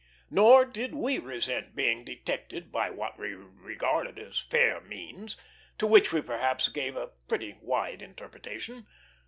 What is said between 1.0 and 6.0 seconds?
resent being detected by what we regarded as fair means; to